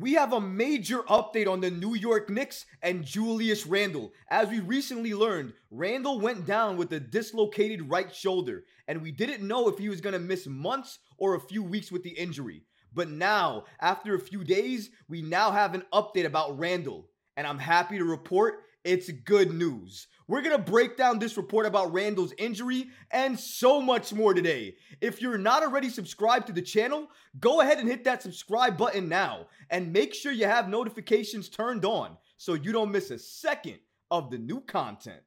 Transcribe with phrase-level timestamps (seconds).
[0.00, 4.12] We have a major update on the New York Knicks and Julius Randle.
[4.30, 9.44] As we recently learned, Randle went down with a dislocated right shoulder, and we didn't
[9.44, 12.62] know if he was going to miss months or a few weeks with the injury.
[12.94, 17.58] But now, after a few days, we now have an update about Randle, and I'm
[17.58, 20.06] happy to report it's good news.
[20.28, 24.76] We're going to break down this report about Randle's injury and so much more today.
[25.00, 27.08] If you're not already subscribed to the channel,
[27.40, 31.86] go ahead and hit that subscribe button now and make sure you have notifications turned
[31.86, 33.78] on so you don't miss a second
[34.10, 35.22] of the new content.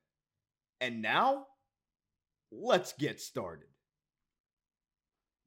[0.80, 1.48] And now,
[2.52, 3.68] let's get started.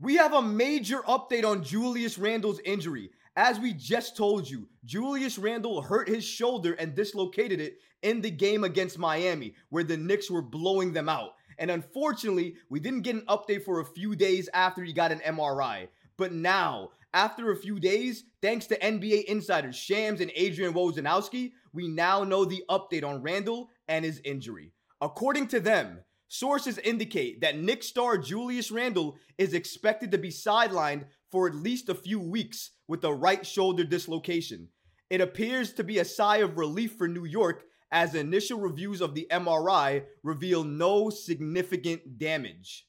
[0.01, 3.11] We have a major update on Julius Randle's injury.
[3.37, 8.31] As we just told you, Julius Randle hurt his shoulder and dislocated it in the
[8.31, 11.31] game against Miami, where the Knicks were blowing them out.
[11.59, 15.19] And unfortunately, we didn't get an update for a few days after he got an
[15.21, 15.89] MRI.
[16.17, 21.89] But now, after a few days, thanks to NBA insiders Shams and Adrian Wojnarowski, we
[21.89, 24.73] now know the update on Randle and his injury.
[25.01, 31.05] According to them, sources indicate that Knicks star Julius Randle is expected to be sidelined
[31.35, 34.69] for at least a few weeks with a right shoulder dislocation.
[35.11, 39.17] It appears to be a sigh of relief for New York as initial reviews of
[39.17, 42.87] the MRI reveal no significant damage.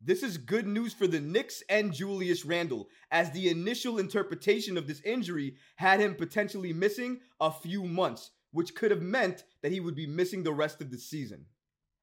[0.00, 4.86] This is good news for the Knicks and Julius Randle, as the initial interpretation of
[4.86, 9.80] this injury had him potentially missing a few months, which could have meant that he
[9.80, 11.44] would be missing the rest of the season.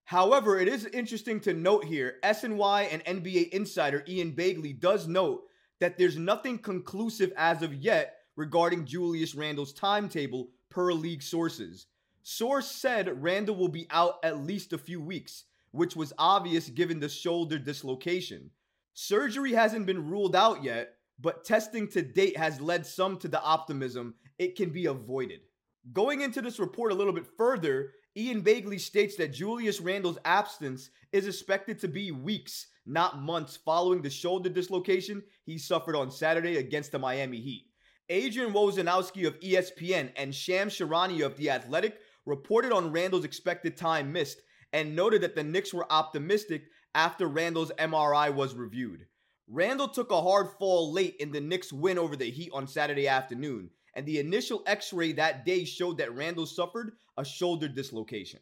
[0.03, 5.43] However, it is interesting to note here SNY and NBA insider Ian Begley does note
[5.79, 11.87] that there's nothing conclusive as of yet regarding Julius Randle's timetable per league sources.
[12.23, 16.99] Source said Randle will be out at least a few weeks, which was obvious given
[16.99, 18.51] the shoulder dislocation.
[18.93, 23.41] Surgery hasn't been ruled out yet, but testing to date has led some to the
[23.41, 25.41] optimism it can be avoided.
[25.93, 30.89] Going into this report a little bit further, Ian Begley states that Julius Randle's absence
[31.11, 36.57] is expected to be weeks not months following the shoulder dislocation he suffered on Saturday
[36.57, 37.65] against the Miami Heat.
[38.09, 44.13] Adrian Wojnarowski of ESPN and Shams Charania of The Athletic reported on Randle's expected time
[44.13, 46.63] missed and noted that the Knicks were optimistic
[46.95, 49.05] after Randle's MRI was reviewed.
[49.47, 53.07] Randle took a hard fall late in the Knicks' win over the Heat on Saturday
[53.07, 58.39] afternoon, and the initial x ray that day showed that Randle suffered a shoulder dislocation.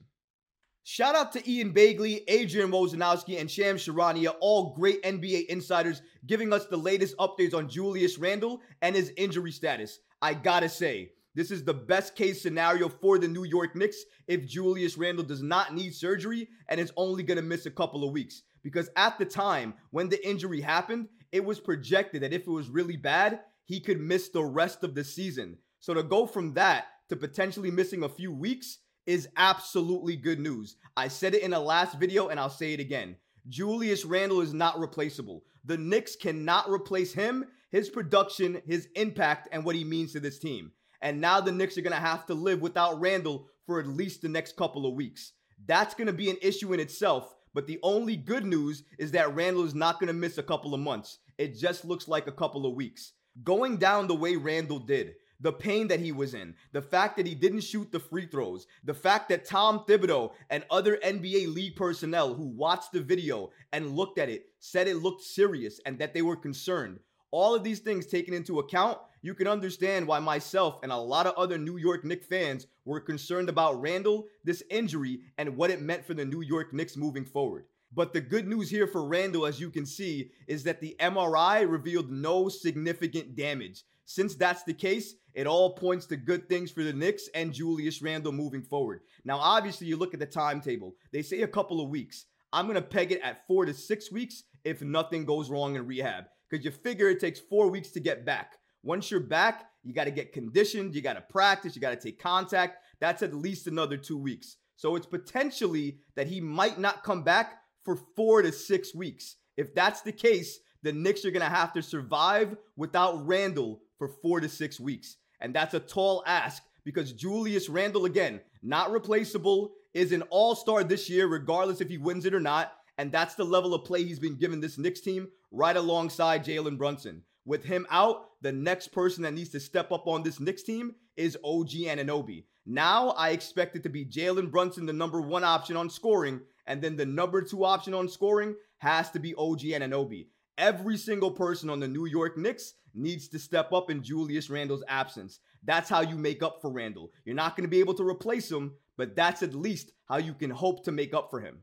[0.88, 6.54] Shout out to Ian Begley, Adrian Wojnarowski, and Shams Charania, all great NBA insiders giving
[6.54, 9.98] us the latest updates on Julius Randle and his injury status.
[10.22, 13.98] I gotta say, this is the best case scenario for the New York Knicks
[14.28, 18.14] if Julius Randle does not need surgery and is only gonna miss a couple of
[18.14, 18.44] weeks.
[18.62, 22.70] Because at the time when the injury happened, it was projected that if it was
[22.70, 25.58] really bad, he could miss the rest of the season.
[25.80, 30.78] So to go from that to potentially missing a few weeks is absolutely good news.
[30.98, 33.16] I said it in the last video and I'll say it again.
[33.50, 35.44] Julius Randle is not replaceable.
[35.66, 40.40] The Knicks cannot replace him, his production, his impact, and what he means to this
[40.40, 40.72] team.
[41.02, 44.22] And now the Knicks are going to have to live without Randle for at least
[44.22, 45.34] the next couple of weeks.
[45.68, 49.34] That's going to be an issue in itself, but the only good news is that
[49.36, 51.20] Randle is not going to miss a couple of months.
[51.38, 53.14] It just looks like a couple of weeks.
[53.44, 57.28] Going down the way Randle did, the pain that he was in, the fact that
[57.28, 61.76] he didn't shoot the free throws, the fact that Tom Thibodeau and other NBA league
[61.76, 66.14] personnel who watched the video and looked at it said it looked serious and that
[66.14, 67.00] they were concerned.
[67.32, 71.28] All of these things taken into account, you can understand why myself and a lot
[71.28, 75.82] of other New York Knicks fans were concerned about Randle, this injury, and what it
[75.82, 77.66] meant for the New York Knicks moving forward.
[77.94, 81.70] But the good news here for Randle, as you can see, is that the MRI
[81.70, 83.84] revealed no significant damage.
[84.06, 88.02] Since that's the case, it all points to good things for the Knicks and Julius
[88.02, 89.02] Randle moving forward.
[89.26, 90.96] Now, obviously, you look at the timetable.
[91.12, 92.26] They say a couple of weeks.
[92.54, 95.86] I'm going to peg it at four to six weeks if nothing goes wrong in
[95.86, 96.26] rehab.
[96.50, 98.54] Because you figure it takes four weeks to get back.
[98.82, 101.96] Once you're back, you got to get conditioned, you got to practice, you got to
[101.98, 102.78] take contact.
[103.02, 104.58] That's at least another two weeks.
[104.78, 109.36] So it's potentially that he might not come back for four to six weeks.
[109.58, 114.08] If that's the case, the Knicks are going to have to survive without Randle for
[114.08, 115.18] four to six weeks.
[115.42, 120.84] And that's a tall ask because Julius Randle, again, not replaceable, is an all star
[120.84, 122.74] this year, regardless if he wins it or not.
[122.98, 126.78] And that's the level of play he's been given this Knicks team right alongside Jalen
[126.78, 127.24] Brunson.
[127.46, 130.96] With him out, the next person that needs to step up on this Knicks team
[131.16, 132.46] is OG Anunoby.
[132.66, 136.82] Now I expect it to be Jalen Brunson, the number one option on scoring, and
[136.82, 140.28] then the number two option on scoring has to be OG Anunoby.
[140.58, 144.84] Every single person on the New York Knicks needs to step up in Julius Randle's
[144.88, 145.40] absence.
[145.64, 147.12] That's how you make up for Randle.
[147.26, 150.34] You're not going to be able to replace him, but that's at least how you
[150.34, 151.60] can hope to make up for him.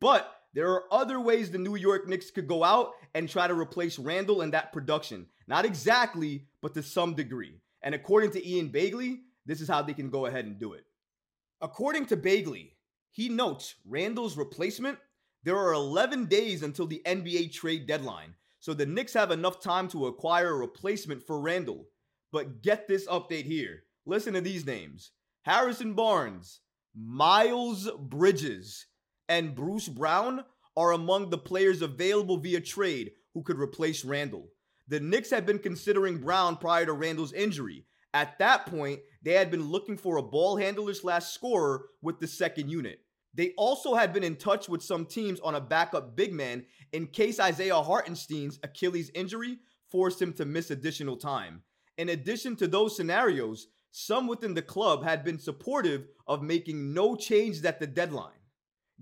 [0.00, 3.54] But there are other ways the New York Knicks could go out and try to
[3.54, 5.26] replace Randle and that production.
[5.46, 7.60] Not exactly, but to some degree.
[7.82, 10.84] And according to Ian Begley, this is how they can go ahead and do it.
[11.60, 12.72] According to Begley,
[13.10, 14.98] he notes Randle's replacement,
[15.44, 19.88] there are 11 days until the NBA trade deadline, so the Knicks have enough time
[19.88, 21.86] to acquire a replacement for Randle.
[22.30, 23.82] But get this update here.
[24.06, 25.10] Listen to these names
[25.42, 26.60] Harrison Barnes,
[26.94, 28.86] Miles Bridges,
[29.28, 30.44] and Bruce Brown
[30.76, 34.48] are among the players available via trade who could replace Randle.
[34.88, 37.84] The Knicks had been considering Brown prior to Randle's injury.
[38.14, 42.26] At that point, they had been looking for a ball handler slash scorer with the
[42.26, 43.00] second unit.
[43.34, 47.06] They also had been in touch with some teams on a backup big man in
[47.06, 49.58] case Isaiah Hartenstein's Achilles injury
[49.90, 51.62] forced him to miss additional time.
[51.96, 57.14] In addition to those scenarios, some within the club had been supportive of making no
[57.14, 58.32] changes at the deadline.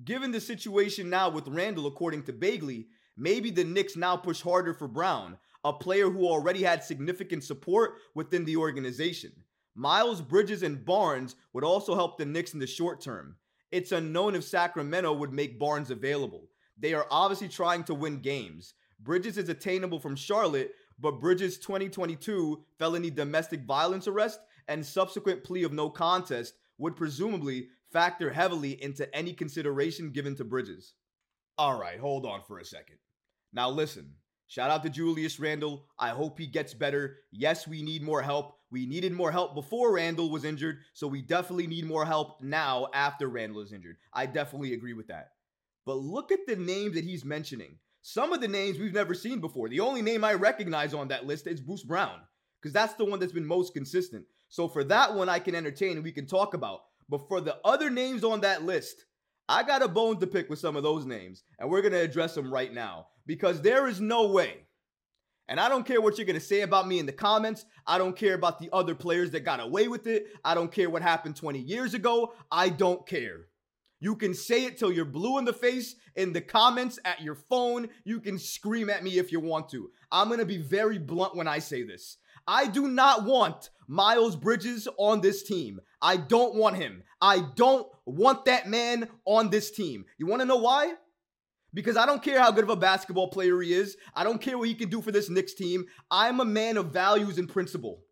[0.05, 2.87] Given the situation now with Randle, according to Begley,
[3.17, 7.99] maybe the Knicks now push harder for Brown, a player who already had significant support
[8.15, 9.33] within the organization.
[9.75, 13.37] Miles Bridges and Barnes would also help the Knicks in the short term.
[13.71, 16.49] It's unknown if Sacramento would make Barnes available.
[16.79, 18.75] They are obviously trying to win games.
[18.99, 25.63] Bridges is attainable from Charlotte, but Bridges' 2022 felony domestic violence arrest and subsequent plea
[25.63, 30.95] of no contest would presumably factor heavily into any consideration given to Bridges.
[31.59, 32.97] All right, hold on for a second.
[33.53, 34.15] Now, listen,
[34.47, 35.87] shout out to Julius Randle.
[35.99, 37.19] I hope he gets better.
[37.33, 38.60] Yes, we need more help.
[38.71, 42.87] We needed more help before Randle was injured, so we definitely need more help now
[42.95, 43.97] after Randle is injured.
[44.15, 45.31] I definitely agree with that.
[45.87, 47.79] But look at the names that he's mentioning.
[48.03, 49.69] Some of the names we've never seen before.
[49.69, 52.21] The only name I recognize on that list is Bruce Brown,
[52.61, 54.25] because that's the one that's been most consistent.
[54.49, 56.81] So for that one, I can entertain and we can talk about.
[57.09, 59.05] But for the other names on that list,
[59.49, 62.01] I got a bone to pick with some of those names, and we're going to
[62.01, 64.59] address them right now because there is no way
[65.51, 67.67] and I don't care what you're going to say about me in the comments.
[67.85, 70.29] I don't care about the other players that got away with it.
[70.45, 72.35] I don't care what happened 20 years ago.
[72.53, 73.49] I don't care.
[73.99, 77.35] You can say it till you're blue in the face in the comments at your
[77.35, 77.89] phone.
[78.05, 79.91] You can scream at me if you want to.
[80.13, 82.17] I'm going to be very blunt when I say this.
[82.47, 85.81] I do not want Miles Bridges on this team.
[86.01, 87.03] I don't want him.
[87.21, 90.05] I don't want that man on this team.
[90.17, 90.95] You want to know why?
[91.73, 93.97] Because I don't care how good of a basketball player he is.
[94.15, 95.87] I don't care what he can do for this Knicks team.
[96.11, 98.03] I'm a man of values and principle.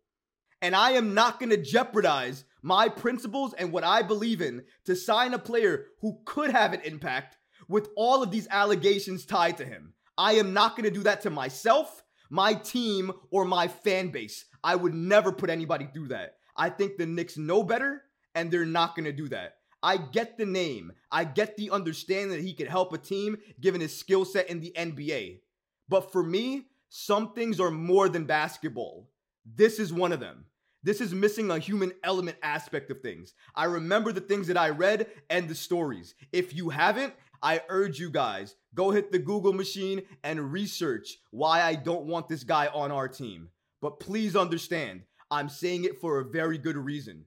[0.61, 4.95] And I am not going to jeopardize my principles and what I believe in to
[4.95, 9.65] sign a player who could have an impact with all of these allegations tied to
[9.65, 9.93] him.
[10.17, 14.45] I am not going to do that to myself, my team, or my fan base.
[14.63, 16.35] I would never put anybody through that.
[16.57, 18.01] I think the Knicks know better,
[18.35, 19.58] and they're not going to do that.
[19.81, 20.91] I get the name.
[21.11, 24.59] I get the understanding that he could help a team given his skill set in
[24.59, 25.39] the NBA.
[25.87, 29.09] But for me, some things are more than basketball.
[29.45, 30.45] This is one of them.
[30.81, 33.33] This is missing a human element aspect of things.
[33.53, 36.15] I remember the things that I read and the stories.
[36.31, 41.61] If you haven't, I urge you guys go hit the Google machine and research why
[41.61, 43.49] I don't want this guy on our team.
[43.81, 47.25] But please understand, I'm saying it for a very good reason.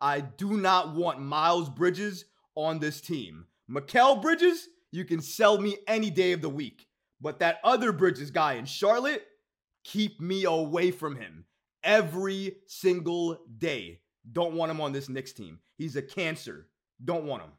[0.00, 3.46] I do not want Miles Bridges on this team.
[3.70, 6.86] Mikal Bridges, you can sell me any day of the week.
[7.20, 9.24] But that other Bridges guy in Charlotte,
[9.82, 11.46] keep me away from him
[11.82, 14.00] every single day.
[14.30, 15.58] Don't want him on this Knicks team.
[15.76, 16.68] He's a cancer.
[17.02, 17.50] Don't want him.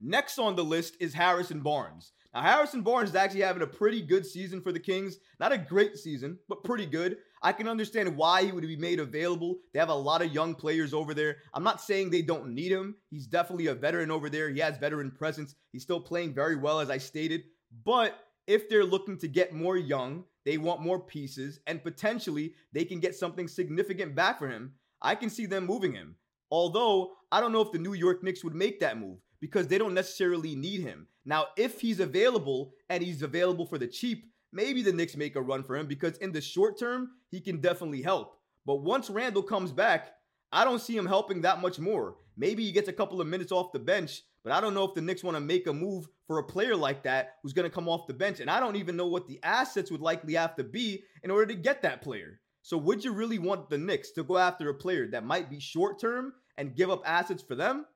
[0.00, 2.12] Next on the list is Harrison Barnes.
[2.32, 5.18] Now, Harrison Barnes is actually having a pretty good season for the Kings.
[5.40, 7.18] Not a great season, but pretty good.
[7.42, 9.58] I can understand why he would be made available.
[9.72, 11.36] They have a lot of young players over there.
[11.54, 12.96] I'm not saying they don't need him.
[13.10, 14.50] He's definitely a veteran over there.
[14.50, 15.54] He has veteran presence.
[15.72, 17.44] He's still playing very well, as I stated.
[17.84, 22.84] But if they're looking to get more young, they want more pieces, and potentially they
[22.84, 26.16] can get something significant back for him, I can see them moving him.
[26.50, 29.78] Although, I don't know if the New York Knicks would make that move because they
[29.78, 31.06] don't necessarily need him.
[31.24, 35.42] Now, if he's available and he's available for the cheap, maybe the Knicks make a
[35.42, 38.38] run for him because in the short term, he can definitely help.
[38.66, 40.14] But once Randle comes back,
[40.52, 42.16] I don't see him helping that much more.
[42.36, 44.94] Maybe he gets a couple of minutes off the bench, but I don't know if
[44.94, 47.74] the Knicks want to make a move for a player like that who's going to
[47.74, 48.40] come off the bench.
[48.40, 51.46] And I don't even know what the assets would likely have to be in order
[51.46, 52.40] to get that player.
[52.62, 55.60] So, would you really want the Knicks to go after a player that might be
[55.60, 57.86] short term and give up assets for them?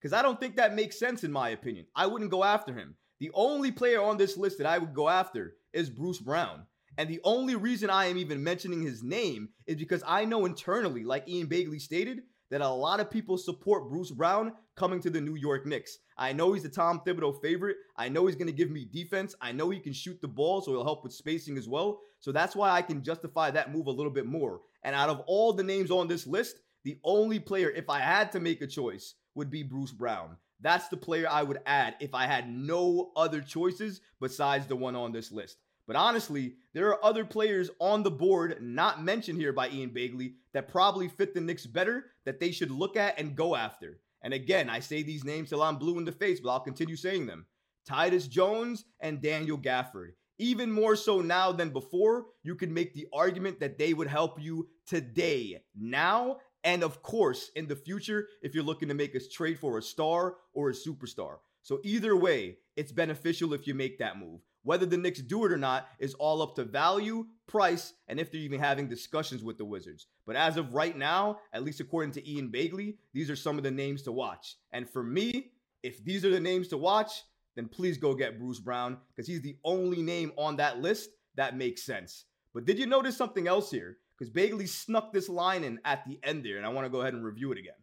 [0.00, 1.86] Because I don't think that makes sense, in my opinion.
[1.94, 5.08] I wouldn't go after him The only player on this list that I would go
[5.08, 6.66] after is Bruce Brown.
[6.96, 11.04] And the only reason I am even mentioning his name is because I know internally,
[11.04, 15.20] like Ian Begley stated, that a lot of people support Bruce Brown coming to the
[15.20, 15.98] New York Knicks.
[16.16, 17.78] I know he's the Tom Thibodeau favorite.
[17.96, 19.34] I know he's going to give me defense.
[19.40, 22.00] I know he can shoot the ball, so he'll help with spacing as well.
[22.20, 24.60] So that's why I can justify that move a little bit more.
[24.82, 28.30] And out of all the names on this list, the only player, if I had
[28.32, 30.36] to make a choice, would be Bruce Brown.
[30.64, 34.96] That's the player I would add if I had no other choices besides the one
[34.96, 35.58] on this list.
[35.86, 40.36] But honestly, there are other players on the board not mentioned here by Ian Begley
[40.54, 44.00] that probably fit the Knicks better that they should look at and go after.
[44.22, 46.96] And again, I say these names till I'm blue in the face, but I'll continue
[46.96, 47.44] saying them.
[47.86, 50.12] Tyus Jones and Daniel Gafford.
[50.38, 54.40] Even more so now than before, you can make the argument that they would help
[54.40, 59.20] you today, now, and of course, in the future, if you're looking to make a
[59.20, 61.36] trade for a star or a superstar.
[61.62, 64.40] So either way, it's beneficial if you make that move.
[64.64, 68.32] Whether the Knicks do it or not is all up to value, price, and if
[68.32, 70.06] they're even having discussions with the Wizards.
[70.26, 73.64] But as of right now, at least according to Ian Begley, these are some of
[73.64, 74.56] the names to watch.
[74.72, 75.52] And for me,
[75.82, 77.24] if these are the names to watch,
[77.56, 81.56] then please go get Bruce Brown because he's the only name on that list that
[81.56, 82.24] makes sense.
[82.54, 83.98] But did you notice something else here?
[84.16, 87.00] Because Begley snuck this line in at the end there, and I want to go
[87.00, 87.74] ahead and review it again.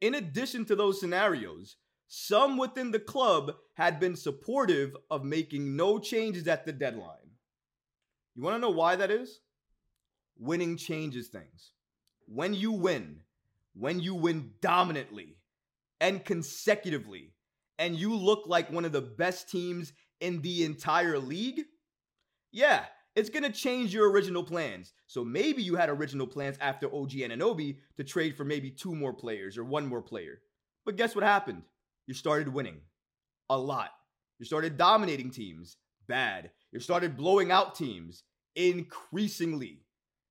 [0.00, 1.76] In addition to those scenarios,
[2.08, 7.36] some within the club had been supportive of making no changes at the deadline.
[8.34, 9.40] You want to know why that is?
[10.38, 11.72] Winning changes things.
[12.26, 13.20] When you win,
[13.74, 15.36] when you win dominantly
[16.00, 17.34] and consecutively,
[17.78, 21.62] and you look like one of the best teams in the entire league,
[22.50, 24.92] yeah, it's going to change your original plans.
[25.06, 29.12] So maybe you had original plans after OG Anunoby to trade for maybe two more
[29.12, 30.40] players or one more player.
[30.84, 31.62] But guess what happened?
[32.06, 32.80] you started winning
[33.50, 33.90] a lot.
[34.38, 35.76] You started dominating teams
[36.08, 36.50] bad.
[36.72, 38.24] You started blowing out teams
[38.56, 39.82] increasingly.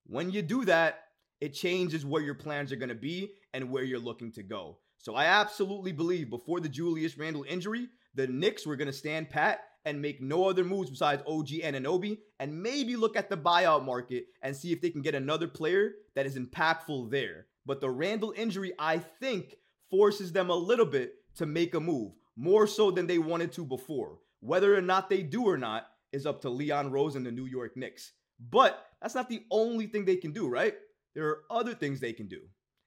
[0.05, 0.99] When you do that,
[1.39, 4.77] it changes where your plans are going to be and where you're looking to go.
[4.97, 9.29] So I absolutely believe before the Julius Randle injury, the Knicks were going to stand
[9.29, 13.83] pat and make no other moves besides OG Anunoby and maybe look at the buyout
[13.83, 17.47] market and see if they can get another player that is impactful there.
[17.65, 19.55] But the Randle injury, I think,
[19.89, 23.65] forces them a little bit to make a move, more so than they wanted to
[23.65, 24.19] before.
[24.39, 27.45] Whether or not they do or not is up to Leon Rose and the New
[27.45, 28.13] York Knicks.
[28.49, 30.75] But that's not the only thing they can do, right?
[31.13, 32.41] There are other things they can do.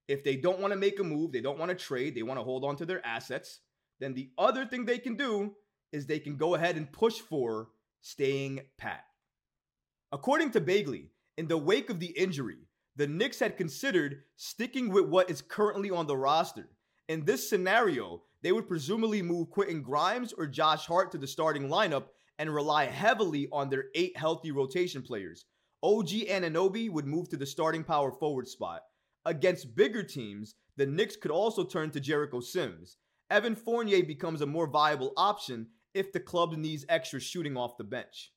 [0.09, 2.39] If they don't want to make a move, they don't want to trade, they want
[2.39, 3.61] to hold on to their assets,
[4.01, 5.55] then the other thing they can do
[5.95, 7.69] is they can go ahead and push for
[8.01, 9.05] staying pat.
[10.13, 11.07] According to Begley,
[11.39, 12.59] in the wake of the injury,
[12.97, 16.69] the Knicks had considered sticking with what is currently on the roster.
[17.09, 21.69] In this scenario, they would presumably move Quentin Grimes or Josh Hart to the starting
[21.69, 22.05] lineup
[22.39, 25.45] and rely heavily on their eight healthy rotation players.
[25.83, 28.83] OG Anunoby would move to the starting power forward spot.
[29.25, 32.97] Against bigger teams, the Knicks could also turn to Jericho Sims.
[33.31, 37.85] Evan Fournier becomes a more viable option if the club needs extra shooting off the
[37.85, 38.33] bench.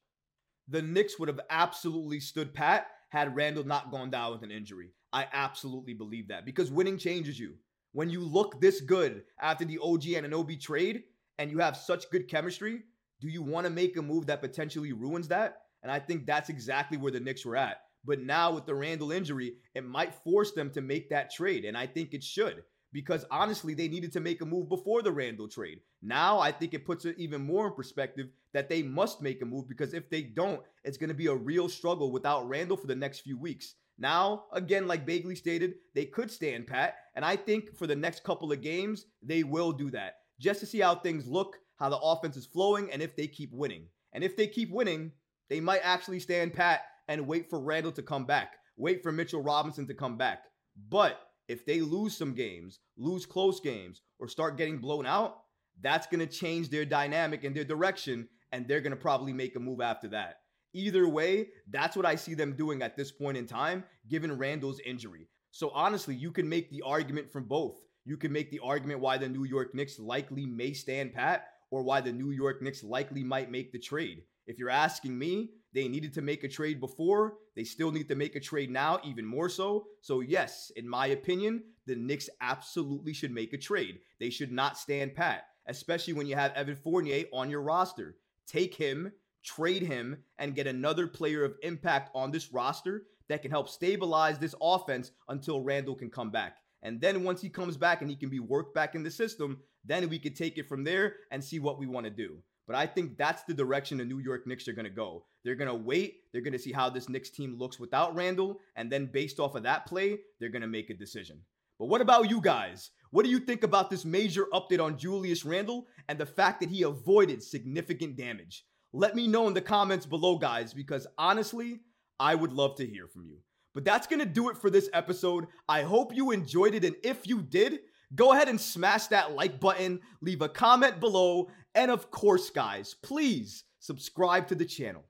[0.67, 4.91] The Knicks would have absolutely stood pat had Randle not gone down with an injury.
[5.13, 7.55] I absolutely believe that because winning changes you
[7.97, 11.03] when you look this good after the OG Anunoby trade
[11.39, 12.83] and you have such good chemistry,
[13.21, 15.61] do you want to make a move that potentially ruins that?
[15.81, 17.77] And I think that's exactly where the Knicks were at.
[18.05, 21.65] But now with the Randle injury, it might force them to make that trade.
[21.65, 25.11] And I think it should because honestly, they needed to make a move before the
[25.11, 25.81] Randle trade.
[26.01, 29.45] Now I think it puts it even more in perspective that they must make a
[29.45, 32.87] move because if they don't, it's going to be a real struggle without Randle for
[32.87, 33.75] the next few weeks.
[33.99, 36.95] Now, again, like Begley stated, they could stand pat.
[37.15, 40.65] And I think for the next couple of games, they will do that just to
[40.65, 43.87] see how things look, how the offense is flowing, and if they keep winning.
[44.13, 45.11] And if they keep winning,
[45.49, 49.41] they might actually stand pat and wait for Randle to come back, wait for Mitchell
[49.41, 50.43] Robinson to come back.
[50.89, 55.39] But if they lose some games, lose close games, or start getting blown out,
[55.81, 59.55] that's going to change their dynamic and their direction, and they're going to probably make
[59.55, 60.41] a move after that.
[60.73, 64.79] Either way, that's what I see them doing at this point in time, given Randle's
[64.85, 65.27] injury.
[65.51, 67.77] So honestly, you can make the argument from both.
[68.05, 71.83] You can make the argument why the New York Knicks likely may stand pat or
[71.83, 74.23] why the New York Knicks likely might make the trade.
[74.45, 77.35] If you're asking me, they needed to make a trade before.
[77.55, 79.87] They still need to make a trade now, even more so.
[80.01, 83.99] So, yes, in my opinion, the Knicks absolutely should make a trade.
[84.19, 88.15] They should not stand pat, especially when you have Evan Fournier on your roster.
[88.47, 89.11] Take him,
[89.43, 94.39] trade him, and get another player of impact on this roster that can help stabilize
[94.39, 96.57] this offense until Randle can come back.
[96.81, 99.59] And then once he comes back and he can be worked back in the system,
[99.83, 102.37] then we could take it from there and see what we want to do.
[102.67, 105.25] But I think that's the direction the New York Knicks are going to go.
[105.47, 106.23] They're going to wait.
[106.33, 108.59] They're going to see how this Knicks team looks without Randle.
[108.75, 111.39] And then based off of that play, they're going to make a decision.
[111.79, 112.89] But what about you guys?
[113.11, 116.69] What do you think about this major update on Julius Randle and the fact that
[116.69, 118.65] he avoided significant damage?
[118.91, 121.79] Let me know in the comments below, guys, because honestly,
[122.19, 123.37] I would love to hear from you.
[123.73, 125.47] But that's going to do it for this episode.
[125.69, 126.83] I hope you enjoyed it.
[126.83, 127.79] And if you did,
[128.13, 132.95] go ahead and smash that like button, leave a comment below, and of course, guys,
[133.01, 135.05] please subscribe to the channel.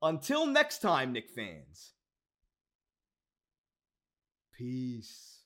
[0.00, 1.92] Until next time, Knicks fans.
[4.52, 5.37] Peace.